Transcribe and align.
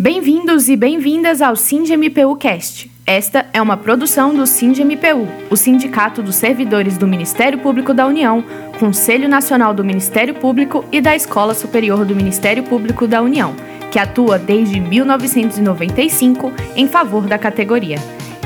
Bem-vindos 0.00 0.68
e 0.68 0.76
bem-vindas 0.76 1.42
ao 1.42 1.56
SINDMPU 1.56 2.36
Cast. 2.36 2.88
Esta 3.04 3.46
é 3.52 3.60
uma 3.60 3.76
produção 3.76 4.32
do 4.32 4.46
SINDMPU, 4.46 5.26
o 5.50 5.56
Sindicato 5.56 6.22
dos 6.22 6.36
Servidores 6.36 6.96
do 6.96 7.04
Ministério 7.04 7.58
Público 7.58 7.92
da 7.92 8.06
União, 8.06 8.44
Conselho 8.78 9.28
Nacional 9.28 9.74
do 9.74 9.84
Ministério 9.84 10.34
Público 10.34 10.84
e 10.92 11.00
da 11.00 11.16
Escola 11.16 11.52
Superior 11.52 12.04
do 12.04 12.14
Ministério 12.14 12.62
Público 12.62 13.08
da 13.08 13.20
União, 13.20 13.56
que 13.90 13.98
atua 13.98 14.38
desde 14.38 14.78
1995 14.78 16.52
em 16.76 16.86
favor 16.86 17.26
da 17.26 17.36
categoria. 17.36 17.98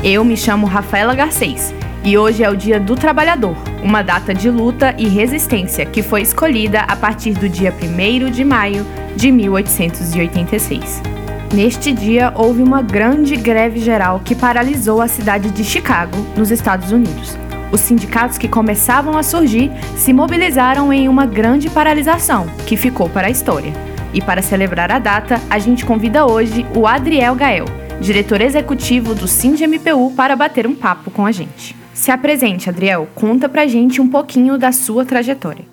Eu 0.02 0.24
me 0.24 0.38
chamo 0.38 0.66
Rafaela 0.66 1.14
Garcês 1.14 1.74
e 2.02 2.16
hoje 2.16 2.42
é 2.42 2.48
o 2.48 2.56
Dia 2.56 2.80
do 2.80 2.96
Trabalhador, 2.96 3.58
uma 3.82 4.00
data 4.00 4.32
de 4.32 4.48
luta 4.48 4.94
e 4.96 5.06
resistência 5.06 5.84
que 5.84 6.02
foi 6.02 6.22
escolhida 6.22 6.80
a 6.80 6.96
partir 6.96 7.34
do 7.34 7.46
dia 7.46 7.74
1 7.74 8.30
de 8.30 8.42
maio 8.42 8.86
de 9.14 9.30
1886. 9.30 11.12
Neste 11.52 11.92
dia, 11.92 12.32
houve 12.34 12.62
uma 12.62 12.80
grande 12.80 13.36
greve 13.36 13.78
geral 13.78 14.20
que 14.24 14.34
paralisou 14.34 15.02
a 15.02 15.06
cidade 15.06 15.50
de 15.50 15.62
Chicago, 15.62 16.16
nos 16.34 16.50
Estados 16.50 16.90
Unidos. 16.92 17.36
Os 17.70 17.80
sindicatos 17.80 18.38
que 18.38 18.48
começavam 18.48 19.18
a 19.18 19.22
surgir 19.22 19.70
se 19.94 20.14
mobilizaram 20.14 20.90
em 20.90 21.10
uma 21.10 21.26
grande 21.26 21.68
paralisação, 21.68 22.46
que 22.66 22.74
ficou 22.74 23.06
para 23.06 23.26
a 23.26 23.30
história. 23.30 23.70
E 24.14 24.22
para 24.22 24.40
celebrar 24.40 24.90
a 24.90 24.98
data, 24.98 25.38
a 25.50 25.58
gente 25.58 25.84
convida 25.84 26.24
hoje 26.24 26.64
o 26.74 26.86
Adriel 26.86 27.34
Gael, 27.34 27.66
diretor 28.00 28.40
executivo 28.40 29.14
do 29.14 29.28
SINDMPU, 29.28 30.10
para 30.16 30.34
bater 30.34 30.66
um 30.66 30.74
papo 30.74 31.10
com 31.10 31.26
a 31.26 31.32
gente. 31.32 31.76
Se 31.92 32.10
apresente, 32.10 32.70
Adriel, 32.70 33.06
conta 33.14 33.46
pra 33.46 33.66
gente 33.66 34.00
um 34.00 34.08
pouquinho 34.08 34.56
da 34.56 34.72
sua 34.72 35.04
trajetória. 35.04 35.66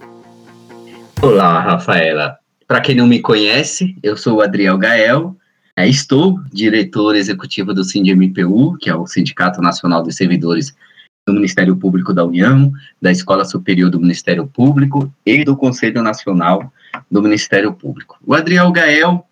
Olá, 1.22 1.62
Rafaela. 1.62 2.38
Para 2.68 2.82
quem 2.82 2.96
não 2.96 3.08
me 3.08 3.22
conhece, 3.22 3.96
eu 4.04 4.18
sou 4.18 4.38
o 4.38 4.42
Adriel 4.42 4.78
Gael, 4.78 5.39
estou 5.88 6.40
diretor 6.52 7.16
executivo 7.16 7.74
do 7.74 7.84
SINDMPU, 7.84 8.78
que 8.78 8.90
é 8.90 8.96
o 8.96 9.08
Sindicato 9.08 9.62
Nacional 9.62 10.04
dos 10.04 10.16
Servidores 10.16 10.76
do 11.28 11.34
Ministério 11.34 11.76
Público 11.76 12.14
da 12.14 12.26
União, 12.26 12.72
da 13.02 13.12
Escola 13.12 13.46
Superior 13.46 13.90
do 13.90 14.00
Ministério 14.00 14.48
Público 14.48 15.14
e 15.26 15.44
do 15.44 15.56
Conselho 15.56 16.02
Nacional 16.02 16.74
do 17.10 17.22
Ministério 17.22 17.72
Público. 17.74 18.18
O 18.26 18.34
Adriel 18.34 18.72
Gael 18.72 19.26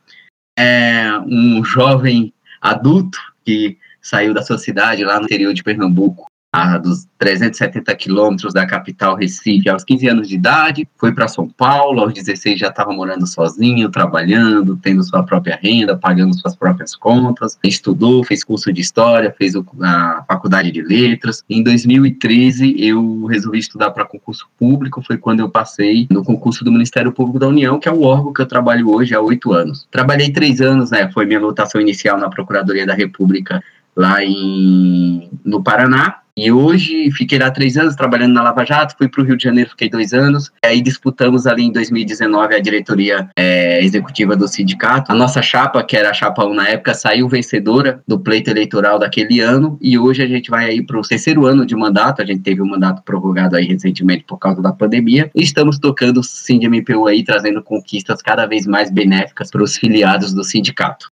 é 0.57 1.11
um 1.25 1.63
jovem 1.63 2.33
adulto 2.61 3.17
que 3.43 3.77
saiu 4.01 4.33
da 4.33 4.43
sua 4.43 4.57
cidade 4.57 5.03
lá 5.03 5.19
no 5.19 5.25
interior 5.25 5.53
de 5.53 5.63
Pernambuco 5.63 6.27
a 6.57 6.79
dos 6.79 7.07
370 7.19 7.95
quilômetros 7.95 8.51
da 8.51 8.65
capital 8.65 9.15
Recife 9.15 9.69
aos 9.69 9.83
15 9.83 10.07
anos 10.07 10.27
de 10.27 10.33
idade, 10.33 10.87
foi 10.97 11.11
para 11.11 11.27
São 11.27 11.47
Paulo, 11.47 12.01
aos 12.01 12.13
16 12.13 12.59
já 12.59 12.69
estava 12.69 12.91
morando 12.91 13.27
sozinho, 13.27 13.89
trabalhando, 13.89 14.75
tendo 14.77 15.03
sua 15.03 15.21
própria 15.21 15.59
renda, 15.61 15.95
pagando 15.95 16.33
suas 16.33 16.55
próprias 16.55 16.95
contas, 16.95 17.59
estudou, 17.63 18.23
fez 18.23 18.43
curso 18.43 18.73
de 18.73 18.81
História, 18.81 19.33
fez 19.37 19.53
a 19.55 20.25
faculdade 20.27 20.71
de 20.71 20.81
Letras. 20.81 21.43
Em 21.47 21.61
2013 21.61 22.75
eu 22.83 23.25
resolvi 23.25 23.59
estudar 23.59 23.91
para 23.91 24.03
concurso 24.03 24.47
público, 24.57 25.03
foi 25.05 25.17
quando 25.17 25.41
eu 25.41 25.49
passei 25.49 26.07
no 26.09 26.23
concurso 26.23 26.63
do 26.63 26.71
Ministério 26.71 27.11
Público 27.11 27.37
da 27.37 27.47
União, 27.47 27.77
que 27.77 27.87
é 27.87 27.91
o 27.91 28.01
órgão 28.01 28.33
que 28.33 28.41
eu 28.41 28.47
trabalho 28.47 28.89
hoje 28.89 29.13
há 29.13 29.21
oito 29.21 29.53
anos. 29.53 29.87
Trabalhei 29.91 30.31
três 30.31 30.59
anos, 30.59 30.89
né, 30.89 31.07
foi 31.13 31.27
minha 31.27 31.39
lotação 31.39 31.79
inicial 31.79 32.17
na 32.17 32.29
Procuradoria 32.29 32.85
da 32.85 32.95
República 32.95 33.63
lá 33.95 34.23
em, 34.23 35.29
no 35.43 35.61
Paraná, 35.61 36.21
e 36.37 36.51
hoje 36.51 37.09
fiquei 37.11 37.39
lá 37.39 37.49
três 37.49 37.75
anos 37.77 37.95
trabalhando 37.95 38.33
na 38.33 38.43
Lava 38.43 38.63
Jato, 38.63 38.95
fui 38.95 39.09
para 39.09 39.23
o 39.23 39.25
Rio 39.25 39.35
de 39.35 39.43
Janeiro, 39.43 39.71
fiquei 39.71 39.89
dois 39.89 40.13
anos. 40.13 40.51
Aí 40.63 40.81
disputamos 40.81 41.47
ali 41.47 41.63
em 41.63 41.71
2019 41.71 42.53
a 42.53 42.59
diretoria 42.59 43.27
é, 43.35 43.83
executiva 43.83 44.35
do 44.35 44.47
sindicato. 44.47 45.11
A 45.11 45.15
nossa 45.15 45.41
chapa, 45.41 45.83
que 45.83 45.97
era 45.97 46.11
a 46.11 46.13
chapa 46.13 46.45
1 46.45 46.53
na 46.53 46.69
época, 46.69 46.93
saiu 46.93 47.27
vencedora 47.27 48.03
do 48.07 48.19
pleito 48.19 48.51
eleitoral 48.51 48.99
daquele 48.99 49.39
ano. 49.39 49.79
E 49.81 49.97
hoje 49.97 50.21
a 50.21 50.27
gente 50.27 50.51
vai 50.51 50.65
aí 50.65 50.85
para 50.85 50.99
o 50.99 51.01
terceiro 51.01 51.47
ano 51.47 51.65
de 51.65 51.75
mandato. 51.75 52.21
A 52.21 52.25
gente 52.25 52.41
teve 52.41 52.61
um 52.61 52.67
mandato 52.67 53.01
prorrogado 53.01 53.55
aí 53.55 53.65
recentemente 53.65 54.23
por 54.23 54.37
causa 54.37 54.61
da 54.61 54.71
pandemia. 54.71 55.31
E 55.33 55.41
estamos 55.41 55.79
tocando 55.79 56.19
o 56.19 56.23
SINDMPU 56.23 57.07
aí, 57.07 57.23
trazendo 57.23 57.63
conquistas 57.63 58.21
cada 58.21 58.45
vez 58.45 58.67
mais 58.67 58.91
benéficas 58.91 59.49
para 59.49 59.63
os 59.63 59.75
filiados 59.75 60.35
do 60.35 60.43
sindicato. 60.43 61.09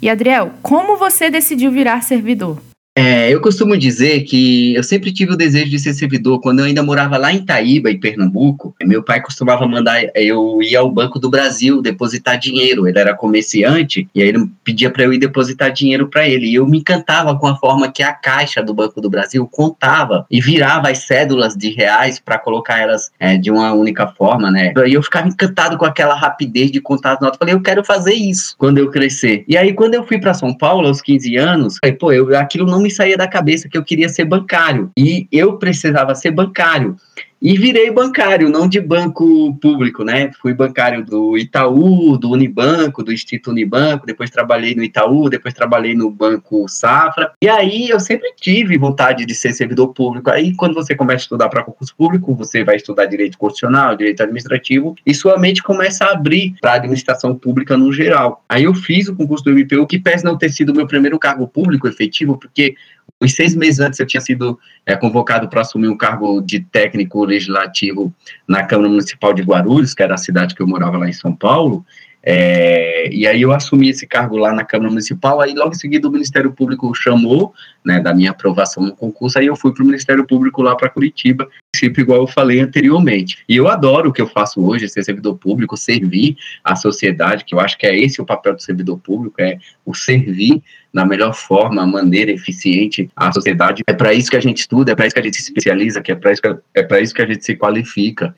E 0.00 0.08
Adriel, 0.08 0.52
como 0.62 0.96
você 0.96 1.28
decidiu 1.28 1.70
virar 1.70 2.00
servidor? 2.00 2.71
É, 2.94 3.30
eu 3.30 3.40
costumo 3.40 3.76
dizer 3.76 4.24
que 4.24 4.74
eu 4.74 4.82
sempre 4.82 5.10
tive 5.12 5.32
o 5.32 5.36
desejo 5.36 5.70
de 5.70 5.78
ser 5.78 5.94
servidor. 5.94 6.40
Quando 6.42 6.58
eu 6.58 6.66
ainda 6.66 6.82
morava 6.82 7.16
lá 7.16 7.32
em 7.32 7.42
Taíba, 7.42 7.90
em 7.90 7.98
Pernambuco, 7.98 8.74
meu 8.82 9.02
pai 9.02 9.22
costumava 9.22 9.66
mandar 9.66 10.02
eu 10.14 10.60
ir 10.60 10.76
ao 10.76 10.90
Banco 10.90 11.18
do 11.18 11.30
Brasil 11.30 11.80
depositar 11.80 12.38
dinheiro. 12.38 12.86
Ele 12.86 12.98
era 12.98 13.14
comerciante 13.14 14.06
e 14.14 14.20
aí 14.20 14.28
ele 14.28 14.46
pedia 14.62 14.90
para 14.90 15.04
eu 15.04 15.12
ir 15.12 15.18
depositar 15.18 15.72
dinheiro 15.72 16.08
para 16.08 16.28
ele. 16.28 16.46
E 16.48 16.56
eu 16.56 16.66
me 16.66 16.78
encantava 16.78 17.34
com 17.38 17.46
a 17.46 17.56
forma 17.56 17.90
que 17.90 18.02
a 18.02 18.12
caixa 18.12 18.62
do 18.62 18.74
Banco 18.74 19.00
do 19.00 19.08
Brasil 19.08 19.46
contava 19.50 20.26
e 20.30 20.38
virava 20.38 20.90
as 20.90 20.98
cédulas 20.98 21.56
de 21.56 21.70
reais 21.70 22.18
para 22.18 22.38
colocar 22.38 22.78
elas 22.78 23.10
é, 23.18 23.38
de 23.38 23.50
uma 23.50 23.72
única 23.72 24.06
forma, 24.06 24.50
né? 24.50 24.74
E 24.86 24.92
eu 24.92 25.02
ficava 25.02 25.28
encantado 25.28 25.78
com 25.78 25.86
aquela 25.86 26.14
rapidez 26.14 26.70
de 26.70 26.80
contar 26.80 27.12
as 27.12 27.20
notas. 27.20 27.38
Falei, 27.38 27.54
eu 27.54 27.62
quero 27.62 27.82
fazer 27.82 28.14
isso 28.14 28.54
quando 28.58 28.76
eu 28.76 28.90
crescer. 28.90 29.44
E 29.48 29.56
aí, 29.56 29.72
quando 29.72 29.94
eu 29.94 30.06
fui 30.06 30.18
para 30.18 30.34
São 30.34 30.52
Paulo, 30.54 30.88
aos 30.88 31.00
15 31.00 31.36
anos, 31.36 31.78
falei, 31.82 31.96
pô, 31.96 32.12
eu, 32.12 32.36
aquilo 32.36 32.66
não 32.66 32.81
me 32.82 32.90
saía 32.90 33.16
da 33.16 33.28
cabeça 33.28 33.68
que 33.68 33.78
eu 33.78 33.84
queria 33.84 34.08
ser 34.08 34.24
bancário. 34.24 34.90
E 34.96 35.26
eu 35.30 35.58
precisava 35.58 36.14
ser 36.14 36.32
bancário. 36.32 36.96
E 37.42 37.58
virei 37.58 37.90
bancário, 37.90 38.48
não 38.48 38.68
de 38.68 38.80
banco 38.80 39.52
público, 39.60 40.04
né? 40.04 40.30
Fui 40.40 40.54
bancário 40.54 41.04
do 41.04 41.36
Itaú, 41.36 42.16
do 42.16 42.30
Unibanco, 42.30 43.02
do 43.02 43.12
Instituto 43.12 43.50
Unibanco, 43.50 44.06
depois 44.06 44.30
trabalhei 44.30 44.76
no 44.76 44.84
Itaú, 44.84 45.28
depois 45.28 45.52
trabalhei 45.52 45.92
no 45.92 46.08
Banco 46.08 46.68
Safra. 46.68 47.32
E 47.42 47.48
aí 47.48 47.88
eu 47.88 47.98
sempre 47.98 48.32
tive 48.36 48.78
vontade 48.78 49.26
de 49.26 49.34
ser 49.34 49.52
servidor 49.54 49.88
público. 49.88 50.30
Aí 50.30 50.54
quando 50.54 50.74
você 50.74 50.94
começa 50.94 51.16
a 51.16 51.24
estudar 51.24 51.48
para 51.48 51.64
concurso 51.64 51.92
público, 51.96 52.32
você 52.32 52.62
vai 52.62 52.76
estudar 52.76 53.06
direito 53.06 53.36
constitucional, 53.36 53.96
direito 53.96 54.22
administrativo, 54.22 54.94
e 55.04 55.12
sua 55.12 55.36
mente 55.36 55.64
começa 55.64 56.04
a 56.04 56.12
abrir 56.12 56.54
para 56.60 56.74
a 56.74 56.76
administração 56.76 57.34
pública 57.34 57.76
no 57.76 57.92
geral. 57.92 58.44
Aí 58.48 58.62
eu 58.62 58.74
fiz 58.74 59.08
o 59.08 59.16
concurso 59.16 59.42
do 59.42 59.50
MPU, 59.50 59.84
que 59.88 59.98
pese 59.98 60.24
não 60.24 60.38
ter 60.38 60.50
sido 60.50 60.70
o 60.70 60.76
meu 60.76 60.86
primeiro 60.86 61.18
cargo 61.18 61.48
público 61.48 61.88
efetivo, 61.88 62.38
porque 62.38 62.76
os 63.22 63.34
seis 63.34 63.54
meses 63.54 63.78
antes 63.78 64.00
eu 64.00 64.06
tinha 64.06 64.20
sido 64.20 64.58
é, 64.84 64.96
convocado 64.96 65.48
para 65.48 65.60
assumir 65.60 65.88
um 65.88 65.96
cargo 65.96 66.40
de 66.40 66.60
técnico 66.60 67.24
legislativo 67.24 68.12
na 68.48 68.64
Câmara 68.64 68.88
Municipal 68.88 69.32
de 69.32 69.42
Guarulhos, 69.42 69.94
que 69.94 70.02
era 70.02 70.14
a 70.14 70.18
cidade 70.18 70.54
que 70.54 70.60
eu 70.60 70.66
morava 70.66 70.98
lá 70.98 71.08
em 71.08 71.12
São 71.12 71.34
Paulo, 71.34 71.86
é, 72.22 73.12
e 73.12 73.26
aí 73.26 73.42
eu 73.42 73.52
assumi 73.52 73.90
esse 73.90 74.06
cargo 74.06 74.36
lá 74.36 74.52
na 74.52 74.64
Câmara 74.64 74.90
Municipal, 74.90 75.40
aí 75.40 75.54
logo 75.54 75.72
em 75.72 75.78
seguida 75.78 76.06
o 76.08 76.12
Ministério 76.12 76.52
Público 76.52 76.94
chamou, 76.94 77.52
né, 77.84 78.00
da 78.00 78.14
minha 78.14 78.30
aprovação 78.30 78.84
no 78.84 78.94
concurso, 78.94 79.38
aí 79.38 79.46
eu 79.46 79.56
fui 79.56 79.72
para 79.72 79.82
o 79.82 79.86
Ministério 79.86 80.24
Público 80.24 80.62
lá 80.62 80.76
para 80.76 80.88
Curitiba, 80.88 81.48
sempre 81.74 82.02
igual 82.02 82.20
eu 82.20 82.26
falei 82.26 82.60
anteriormente. 82.60 83.38
E 83.48 83.56
eu 83.56 83.66
adoro 83.66 84.10
o 84.10 84.12
que 84.12 84.22
eu 84.22 84.28
faço 84.28 84.64
hoje, 84.64 84.88
ser 84.88 85.02
servidor 85.02 85.36
público, 85.36 85.76
servir 85.76 86.36
a 86.62 86.76
sociedade, 86.76 87.44
que 87.44 87.54
eu 87.54 87.60
acho 87.60 87.76
que 87.76 87.86
é 87.86 87.98
esse 87.98 88.20
o 88.20 88.26
papel 88.26 88.54
do 88.54 88.62
servidor 88.62 88.98
público, 88.98 89.40
é 89.40 89.58
o 89.84 89.92
servir 89.92 90.62
na 90.92 91.04
melhor 91.04 91.34
forma, 91.34 91.86
maneira 91.86 92.30
eficiente 92.30 93.10
à 93.16 93.32
sociedade. 93.32 93.82
É 93.86 93.94
para 93.94 94.12
isso 94.12 94.30
que 94.30 94.36
a 94.36 94.40
gente 94.40 94.58
estuda, 94.58 94.92
é 94.92 94.94
para 94.94 95.06
isso 95.06 95.14
que 95.14 95.20
a 95.20 95.24
gente 95.24 95.36
se 95.36 95.42
especializa, 95.42 96.02
que 96.02 96.12
é 96.12 96.14
para 96.14 96.32
isso, 96.32 96.42
que, 96.42 96.48
é 96.74 97.02
isso 97.02 97.14
que 97.14 97.22
a 97.22 97.26
gente 97.26 97.44
se 97.44 97.56
qualifica. 97.56 98.34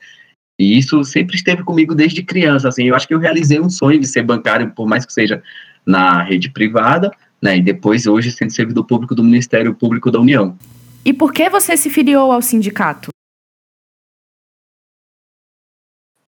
E 0.57 0.77
isso 0.77 1.03
sempre 1.03 1.35
esteve 1.35 1.63
comigo 1.63 1.93
desde 1.93 2.23
criança, 2.23 2.69
assim, 2.69 2.85
eu 2.85 2.95
acho 2.95 3.07
que 3.07 3.13
eu 3.13 3.19
realizei 3.19 3.59
um 3.59 3.69
sonho 3.69 3.99
de 3.99 4.07
ser 4.07 4.23
bancário, 4.23 4.71
por 4.71 4.87
mais 4.87 5.05
que 5.05 5.11
seja 5.11 5.43
na 5.85 6.23
rede 6.23 6.49
privada, 6.49 7.11
né, 7.41 7.57
e 7.57 7.61
depois 7.61 8.07
hoje 8.07 8.31
sendo 8.31 8.51
servidor 8.51 8.85
público 8.85 9.13
do 9.13 9.23
Ministério 9.23 9.75
Público 9.75 10.09
da 10.09 10.19
União. 10.19 10.57
E 11.03 11.13
por 11.13 11.33
que 11.33 11.49
você 11.49 11.75
se 11.75 11.89
filiou 11.89 12.31
ao 12.31 12.41
sindicato? 12.41 13.09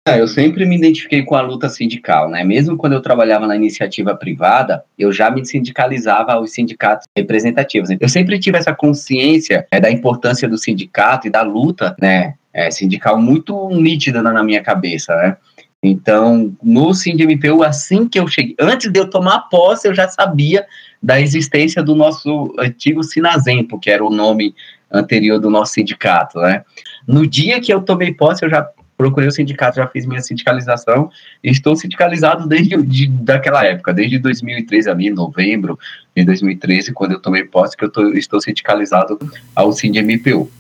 É, 0.09 0.21
eu 0.21 0.29
sempre 0.29 0.65
me 0.65 0.77
identifiquei 0.77 1.25
com 1.25 1.35
a 1.35 1.41
luta 1.41 1.69
sindical, 1.69 2.31
né? 2.31 2.45
Mesmo 2.45 2.77
quando 2.77 2.93
eu 2.93 3.03
trabalhava 3.03 3.45
na 3.45 3.57
iniciativa 3.57 4.15
privada, 4.15 4.85
eu 4.97 5.13
já 5.13 5.29
me 5.33 5.45
sindicalizava 5.45 6.33
aos 6.33 6.53
sindicatos 6.53 7.09
representativos. 7.17 7.91
Eu 8.01 8.09
sempre 8.09 8.39
tive 8.39 8.57
essa 8.57 8.73
consciência 8.73 9.67
é, 9.69 9.81
da 9.81 9.91
importância 9.91 10.49
do 10.49 10.57
sindicato 10.57 11.27
e 11.27 11.31
da 11.31 11.43
luta, 11.43 11.97
né? 12.01 12.35
É, 12.57 12.71
sindical 12.71 13.21
muito 13.21 13.69
nítida 13.69 14.23
na 14.23 14.43
minha 14.43 14.63
cabeça, 14.63 15.15
né? 15.15 15.37
Então, 15.83 16.57
no 16.63 16.95
SINDMPU, 16.95 17.63
assim 17.63 18.09
que 18.09 18.19
eu 18.19 18.27
cheguei, 18.27 18.57
antes 18.59 18.91
de 18.91 18.99
eu 18.99 19.11
tomar 19.11 19.41
posse, 19.51 19.87
eu 19.87 19.95
já 19.95 20.09
sabia 20.09 20.67
da 21.03 21.21
existência 21.21 21.83
do 21.83 21.95
nosso 21.95 22.55
antigo 22.59 23.03
Sinazempo, 23.03 23.79
que 23.79 23.91
era 23.91 24.03
o 24.03 24.09
nome 24.09 24.55
anterior 24.91 25.39
do 25.39 25.51
nosso 25.51 25.75
sindicato, 25.75 26.41
né? 26.41 26.65
No 27.07 27.27
dia 27.27 27.61
que 27.61 27.73
eu 27.73 27.83
tomei 27.83 28.15
posse, 28.15 28.43
eu 28.43 28.49
já 28.49 28.67
procurei 28.97 29.29
o 29.29 29.33
sindicato, 29.33 29.77
já 29.77 29.87
fiz 29.87 30.07
minha 30.07 30.23
sindicalização 30.23 31.11
e 31.45 31.51
estou 31.51 31.77
sindicalizado 31.77 32.49
desde 32.49 32.83
de, 32.83 33.07
daquela 33.09 33.63
época, 33.65 33.93
desde 33.93 34.19
2013 34.19 34.89
ali, 34.89 35.11
novembro 35.11 35.79
de 36.17 36.25
2013, 36.25 36.95
quando 36.95 37.13
eu 37.13 37.21
tomei 37.21 37.45
posse, 37.45 37.77
que 37.77 37.85
eu 37.85 37.91
tô, 37.91 38.15
estou 38.15 38.41
sindicalizado 38.41 39.19
ao 39.55 39.73
SINDMPU. 39.73 40.51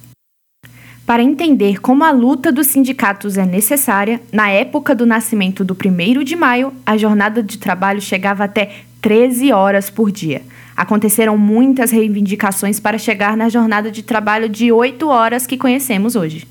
Para 1.06 1.23
entender 1.23 1.81
como 1.81 2.03
a 2.03 2.11
luta 2.11 2.50
dos 2.50 2.67
sindicatos 2.67 3.38
é 3.38 3.47
necessária, 3.47 4.20
na 4.32 4.50
época 4.50 4.93
do 4.93 5.06
nascimento 5.06 5.64
do 5.64 5.73
1 5.73 6.25
de 6.25 6.35
maio, 6.35 6.73
a 6.85 6.97
jornada 6.97 7.41
de 7.44 7.58
trabalho 7.58 8.00
chegava 8.00 8.43
até 8.43 8.81
13 9.00 9.53
horas 9.53 9.88
por 9.88 10.11
dia. 10.11 10.43
Aconteceram 10.76 11.38
muitas 11.38 11.93
reivindicações 11.93 12.81
para 12.81 12.99
chegar 12.99 13.37
na 13.37 13.49
jornada 13.49 13.88
de 13.88 14.03
trabalho 14.03 14.49
de 14.49 14.73
8 14.73 15.06
horas 15.06 15.47
que 15.47 15.56
conhecemos 15.56 16.17
hoje. 16.17 16.44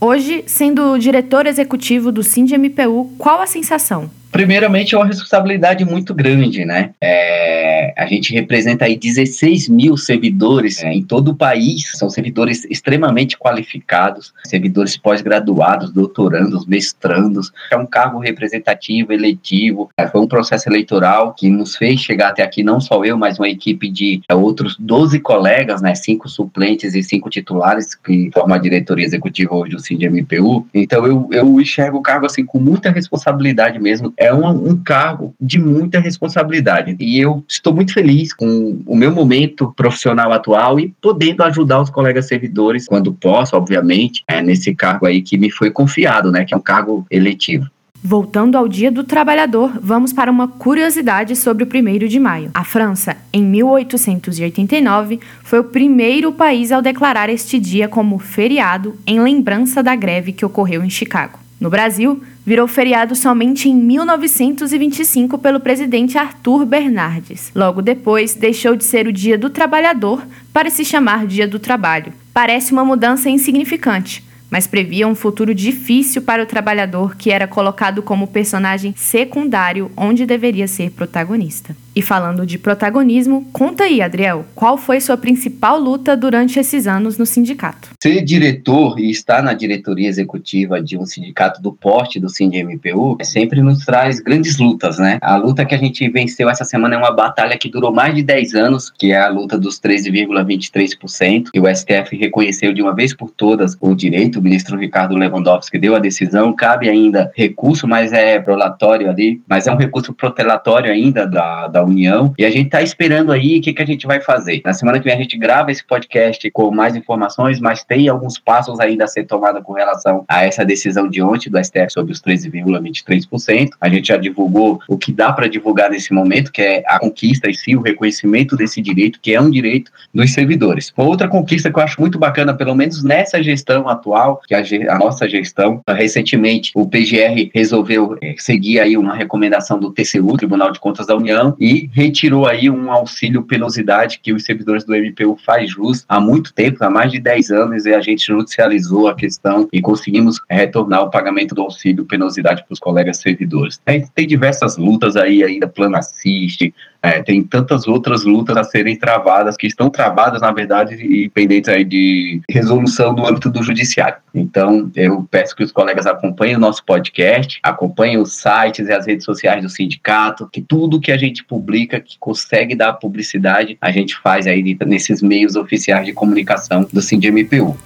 Hoje, 0.00 0.44
sendo 0.46 0.96
diretor 0.96 1.44
executivo 1.46 2.12
do 2.12 2.22
SINDMPU, 2.22 3.12
qual 3.18 3.40
a 3.42 3.46
sensação? 3.46 4.08
Primeiramente, 4.30 4.94
é 4.94 4.98
uma 4.98 5.06
responsabilidade 5.06 5.84
muito 5.84 6.14
grande, 6.14 6.64
né? 6.64 6.90
É, 7.00 7.92
a 7.96 8.06
gente 8.06 8.32
representa 8.32 8.84
aí 8.84 8.96
16 8.96 9.68
mil 9.68 9.96
servidores 9.96 10.82
é, 10.82 10.92
em 10.92 11.02
todo 11.02 11.32
o 11.32 11.34
país, 11.34 11.90
são 11.94 12.08
servidores 12.08 12.64
extremamente 12.66 13.36
qualificados, 13.36 14.32
servidores 14.44 14.96
pós-graduados, 14.96 15.90
doutorandos, 15.90 16.64
mestrandos. 16.66 17.52
É 17.72 17.76
um 17.76 17.86
cargo 17.86 18.18
representativo, 18.18 19.12
eletivo, 19.12 19.90
é, 19.96 20.06
foi 20.06 20.20
um 20.20 20.28
processo 20.28 20.68
eleitoral 20.68 21.34
que 21.34 21.48
nos 21.48 21.76
fez 21.76 22.00
chegar 22.00 22.28
até 22.28 22.42
aqui, 22.42 22.62
não 22.62 22.80
só 22.80 23.04
eu, 23.04 23.18
mas 23.18 23.38
uma 23.38 23.48
equipe 23.48 23.90
de 23.90 24.22
é, 24.28 24.34
outros 24.34 24.76
12 24.78 25.18
colegas, 25.20 25.82
né? 25.82 25.94
Cinco 25.94 26.28
suplentes 26.28 26.94
e 26.94 27.02
cinco 27.02 27.28
titulares 27.28 27.94
que 27.94 28.30
formam 28.32 28.56
a 28.56 28.60
diretoria 28.60 29.04
executiva 29.04 29.54
hoje 29.54 29.72
do 29.72 29.80
CINDMPU. 29.80 30.66
Então, 30.72 31.06
eu, 31.06 31.28
eu 31.32 31.60
enxergo 31.60 31.98
o 31.98 32.02
cargo 32.02 32.26
assim 32.26 32.44
com 32.44 32.58
muita 32.58 32.90
responsabilidade 32.90 33.78
mesmo 33.78 34.12
é 34.20 34.32
um, 34.34 34.46
um 34.46 34.76
cargo 34.76 35.34
de 35.40 35.58
muita 35.58 35.98
responsabilidade. 35.98 36.94
E 37.00 37.18
eu 37.18 37.42
estou 37.48 37.74
muito 37.74 37.94
feliz 37.94 38.34
com 38.34 38.78
o 38.84 38.94
meu 38.94 39.10
momento 39.10 39.72
profissional 39.74 40.30
atual 40.30 40.78
e 40.78 40.94
podendo 41.00 41.42
ajudar 41.42 41.80
os 41.80 41.88
colegas 41.88 42.28
servidores, 42.28 42.86
quando 42.86 43.14
posso, 43.14 43.56
obviamente, 43.56 44.22
é, 44.28 44.42
nesse 44.42 44.74
cargo 44.74 45.06
aí 45.06 45.22
que 45.22 45.38
me 45.38 45.50
foi 45.50 45.70
confiado, 45.70 46.30
né, 46.30 46.44
que 46.44 46.52
é 46.52 46.56
um 46.56 46.60
cargo 46.60 47.06
eletivo. 47.10 47.66
Voltando 48.02 48.56
ao 48.56 48.66
Dia 48.66 48.90
do 48.90 49.04
Trabalhador, 49.04 49.78
vamos 49.82 50.12
para 50.12 50.30
uma 50.30 50.48
curiosidade 50.48 51.36
sobre 51.36 51.64
o 51.64 51.66
1 51.66 52.08
de 52.08 52.18
maio. 52.18 52.50
A 52.54 52.64
França, 52.64 53.16
em 53.32 53.44
1889, 53.44 55.20
foi 55.42 55.60
o 55.60 55.64
primeiro 55.64 56.32
país 56.32 56.72
ao 56.72 56.80
declarar 56.80 57.28
este 57.28 57.58
dia 57.58 57.88
como 57.88 58.18
feriado 58.18 58.96
em 59.06 59.20
lembrança 59.20 59.82
da 59.82 59.94
greve 59.94 60.32
que 60.32 60.44
ocorreu 60.44 60.82
em 60.82 60.90
Chicago. 60.90 61.38
No 61.60 61.68
Brasil, 61.68 62.22
virou 62.44 62.66
feriado 62.66 63.14
somente 63.14 63.68
em 63.68 63.74
1925 63.74 65.36
pelo 65.36 65.60
presidente 65.60 66.16
Arthur 66.16 66.64
Bernardes. 66.64 67.52
Logo 67.54 67.82
depois, 67.82 68.34
deixou 68.34 68.74
de 68.74 68.82
ser 68.82 69.06
o 69.06 69.12
Dia 69.12 69.36
do 69.36 69.50
Trabalhador 69.50 70.26
para 70.54 70.70
se 70.70 70.86
chamar 70.86 71.26
Dia 71.26 71.46
do 71.46 71.58
Trabalho. 71.58 72.14
Parece 72.32 72.72
uma 72.72 72.82
mudança 72.82 73.28
insignificante, 73.28 74.24
mas 74.50 74.66
previa 74.66 75.06
um 75.06 75.14
futuro 75.14 75.54
difícil 75.54 76.22
para 76.22 76.42
o 76.42 76.46
trabalhador 76.46 77.14
que 77.14 77.30
era 77.30 77.46
colocado 77.46 78.02
como 78.02 78.26
personagem 78.26 78.94
secundário 78.96 79.90
onde 79.94 80.24
deveria 80.24 80.66
ser 80.66 80.90
protagonista. 80.90 81.76
E 81.94 82.00
falando 82.00 82.46
de 82.46 82.56
protagonismo, 82.56 83.48
conta 83.52 83.84
aí, 83.84 84.00
Adriel, 84.00 84.44
qual 84.54 84.78
foi 84.78 85.00
sua 85.00 85.16
principal 85.16 85.78
luta 85.78 86.16
durante 86.16 86.58
esses 86.58 86.86
anos 86.86 87.18
no 87.18 87.26
sindicato? 87.26 87.90
Ser 88.00 88.22
diretor 88.22 88.98
e 89.00 89.10
estar 89.10 89.42
na 89.42 89.52
diretoria 89.52 90.08
executiva 90.08 90.80
de 90.80 90.96
um 90.96 91.04
sindicato 91.04 91.60
do 91.60 91.72
porte 91.72 92.20
do 92.20 92.28
SINDMPU 92.28 93.18
sempre 93.22 93.60
nos 93.60 93.84
traz 93.84 94.20
grandes 94.20 94.58
lutas, 94.58 94.98
né? 94.98 95.18
A 95.20 95.36
luta 95.36 95.64
que 95.64 95.74
a 95.74 95.78
gente 95.78 96.08
venceu 96.08 96.48
essa 96.48 96.64
semana 96.64 96.94
é 96.94 96.98
uma 96.98 97.12
batalha 97.12 97.58
que 97.58 97.68
durou 97.68 97.92
mais 97.92 98.14
de 98.14 98.22
10 98.22 98.54
anos, 98.54 98.90
que 98.90 99.10
é 99.10 99.20
a 99.20 99.28
luta 99.28 99.58
dos 99.58 99.80
13,23%, 99.80 101.50
que 101.52 101.60
o 101.60 101.74
STF 101.74 102.16
reconheceu 102.16 102.72
de 102.72 102.82
uma 102.82 102.94
vez 102.94 103.12
por 103.12 103.30
todas 103.30 103.76
o 103.80 103.94
direito, 103.94 104.38
o 104.38 104.42
ministro 104.42 104.78
Ricardo 104.78 105.16
Lewandowski 105.16 105.78
deu 105.78 105.96
a 105.96 105.98
decisão, 105.98 106.52
cabe 106.54 106.88
ainda 106.88 107.32
recurso, 107.34 107.88
mas 107.88 108.12
é 108.12 108.38
prolatório 108.38 109.10
ali, 109.10 109.42
mas 109.48 109.66
é 109.66 109.72
um 109.72 109.76
recurso 109.76 110.12
protelatório 110.12 110.92
ainda 110.92 111.26
da, 111.26 111.66
da 111.66 111.79
da 111.80 111.84
União. 111.84 112.34
E 112.38 112.44
a 112.44 112.50
gente 112.50 112.66
está 112.66 112.82
esperando 112.82 113.32
aí 113.32 113.58
o 113.58 113.62
que, 113.62 113.72
que 113.72 113.82
a 113.82 113.86
gente 113.86 114.06
vai 114.06 114.20
fazer. 114.20 114.60
Na 114.64 114.72
semana 114.72 114.98
que 114.98 115.04
vem 115.04 115.14
a 115.14 115.20
gente 115.20 115.36
grava 115.36 115.72
esse 115.72 115.84
podcast 115.84 116.50
com 116.50 116.70
mais 116.70 116.94
informações, 116.94 117.58
mas 117.58 117.82
tem 117.82 118.08
alguns 118.08 118.38
passos 118.38 118.78
ainda 118.78 119.04
a 119.04 119.08
ser 119.08 119.24
tomado 119.24 119.62
com 119.62 119.72
relação 119.72 120.24
a 120.28 120.44
essa 120.44 120.64
decisão 120.64 121.08
de 121.08 121.22
ontem 121.22 121.50
do 121.50 121.62
STF 121.62 121.90
sobre 121.90 122.12
os 122.12 122.20
13,23%. 122.20 123.70
A 123.80 123.88
gente 123.88 124.08
já 124.08 124.16
divulgou 124.16 124.80
o 124.88 124.98
que 124.98 125.12
dá 125.12 125.32
para 125.32 125.48
divulgar 125.48 125.90
nesse 125.90 126.12
momento, 126.12 126.52
que 126.52 126.62
é 126.62 126.82
a 126.86 126.98
conquista 126.98 127.48
em 127.48 127.54
si, 127.54 127.74
o 127.74 127.80
reconhecimento 127.80 128.56
desse 128.56 128.80
direito, 128.80 129.18
que 129.20 129.34
é 129.34 129.40
um 129.40 129.50
direito 129.50 129.90
dos 130.14 130.32
servidores. 130.32 130.92
Outra 130.96 131.28
conquista 131.28 131.70
que 131.70 131.78
eu 131.78 131.82
acho 131.82 132.00
muito 132.00 132.18
bacana, 132.18 132.54
pelo 132.54 132.74
menos 132.74 133.02
nessa 133.02 133.42
gestão 133.42 133.88
atual, 133.88 134.40
que 134.46 134.54
a, 134.54 134.62
a 134.88 134.98
nossa 134.98 135.28
gestão, 135.28 135.80
recentemente 135.88 136.72
o 136.74 136.86
PGR 136.86 137.50
resolveu 137.54 138.16
é, 138.22 138.34
seguir 138.38 138.80
aí 138.80 138.96
uma 138.96 139.14
recomendação 139.14 139.78
do 139.78 139.90
TCU, 139.90 140.36
Tribunal 140.36 140.72
de 140.72 140.80
Contas 140.80 141.06
da 141.06 141.16
União, 141.16 141.54
e 141.58 141.69
e 141.70 141.88
retirou 141.92 142.48
aí 142.48 142.68
um 142.68 142.90
auxílio 142.90 143.44
penosidade 143.44 144.18
que 144.20 144.32
os 144.32 144.42
servidores 144.42 144.82
do 144.82 144.92
MPU 144.92 145.36
faz 145.36 145.70
jus 145.70 146.04
há 146.08 146.20
muito 146.20 146.52
tempo, 146.52 146.82
há 146.82 146.90
mais 146.90 147.12
de 147.12 147.20
10 147.20 147.52
anos, 147.52 147.86
e 147.86 147.94
a 147.94 148.00
gente 148.00 148.26
judicializou 148.26 149.06
a 149.06 149.14
questão 149.14 149.68
e 149.72 149.80
conseguimos 149.80 150.40
retornar 150.50 151.04
o 151.04 151.10
pagamento 151.10 151.54
do 151.54 151.62
auxílio 151.62 152.04
penosidade 152.04 152.64
para 152.64 152.72
os 152.72 152.80
colegas 152.80 153.18
servidores. 153.18 153.80
Tem 153.84 154.26
diversas 154.26 154.76
lutas 154.76 155.14
aí 155.14 155.44
ainda, 155.44 155.68
Plano 155.68 155.96
Assiste, 155.96 156.74
é, 157.02 157.22
tem 157.22 157.42
tantas 157.42 157.86
outras 157.86 158.24
lutas 158.24 158.56
a 158.56 158.64
serem 158.64 158.96
travadas, 158.96 159.56
que 159.56 159.66
estão 159.66 159.88
travadas, 159.88 160.40
na 160.40 160.52
verdade, 160.52 160.94
e 160.94 161.28
pendentes 161.30 161.68
aí 161.68 161.84
de 161.84 162.40
resolução 162.48 163.12
no 163.12 163.26
âmbito 163.26 163.50
do 163.50 163.62
judiciário. 163.62 164.18
Então, 164.34 164.90
eu 164.94 165.26
peço 165.30 165.56
que 165.56 165.64
os 165.64 165.72
colegas 165.72 166.06
acompanhem 166.06 166.56
o 166.56 166.60
nosso 166.60 166.84
podcast, 166.84 167.58
acompanhem 167.62 168.18
os 168.18 168.36
sites 168.36 168.88
e 168.88 168.92
as 168.92 169.06
redes 169.06 169.24
sociais 169.24 169.62
do 169.62 169.68
sindicato, 169.68 170.48
que 170.52 170.60
tudo 170.60 171.00
que 171.00 171.10
a 171.10 171.16
gente 171.16 171.44
publica, 171.44 172.00
que 172.00 172.18
consegue 172.18 172.74
dar 172.74 172.92
publicidade, 172.94 173.78
a 173.80 173.90
gente 173.90 174.16
faz 174.18 174.46
aí 174.46 174.76
nesses 174.86 175.22
meios 175.22 175.56
oficiais 175.56 176.04
de 176.04 176.12
comunicação 176.12 176.86
do 176.92 177.00
SINDMPU. 177.00 177.76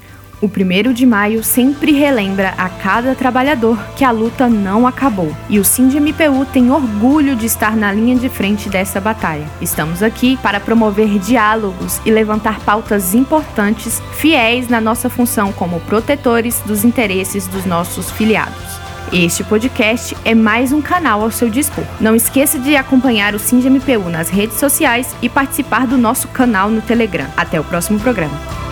O 0.44 0.46
1 0.46 0.92
de 0.92 1.06
maio 1.06 1.42
sempre 1.42 1.92
relembra 1.92 2.52
a 2.58 2.68
cada 2.68 3.14
trabalhador 3.14 3.82
que 3.96 4.04
a 4.04 4.10
luta 4.10 4.46
não 4.46 4.86
acabou. 4.86 5.34
E 5.48 5.58
o 5.58 5.64
SINDMPU 5.64 6.44
tem 6.52 6.70
orgulho 6.70 7.34
de 7.34 7.46
estar 7.46 7.74
na 7.74 7.90
linha 7.90 8.14
de 8.14 8.28
frente 8.28 8.68
dessa 8.68 9.00
batalha. 9.00 9.46
Estamos 9.58 10.02
aqui 10.02 10.36
para 10.42 10.60
promover 10.60 11.18
diálogos 11.18 11.98
e 12.04 12.10
levantar 12.10 12.60
pautas 12.60 13.14
importantes, 13.14 14.02
fiéis 14.18 14.68
na 14.68 14.82
nossa 14.82 15.08
função 15.08 15.50
como 15.50 15.80
protetores 15.80 16.60
dos 16.66 16.84
interesses 16.84 17.46
dos 17.46 17.64
nossos 17.64 18.10
filiados. 18.10 18.78
Este 19.10 19.42
podcast 19.44 20.14
é 20.26 20.34
mais 20.34 20.72
um 20.72 20.82
canal 20.82 21.22
ao 21.22 21.30
seu 21.30 21.48
dispor. 21.48 21.84
Não 21.98 22.14
esqueça 22.14 22.58
de 22.58 22.76
acompanhar 22.76 23.34
o 23.34 23.38
SINDMPU 23.38 24.10
nas 24.10 24.28
redes 24.28 24.58
sociais 24.58 25.16
e 25.22 25.28
participar 25.30 25.86
do 25.86 25.96
nosso 25.96 26.28
canal 26.28 26.68
no 26.68 26.82
Telegram. 26.82 27.28
Até 27.34 27.58
o 27.58 27.64
próximo 27.64 27.98
programa. 27.98 28.63